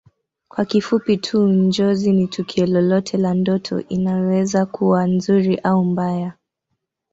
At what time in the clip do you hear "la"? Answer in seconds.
3.17-3.33